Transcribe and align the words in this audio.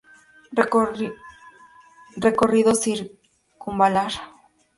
Recorrido 2.21 2.73
Circunvalar 2.73 4.13